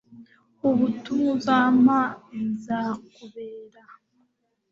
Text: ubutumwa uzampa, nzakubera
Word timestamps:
ubutumwa 0.69 1.29
uzampa, 1.37 1.99
nzakubera 2.49 3.81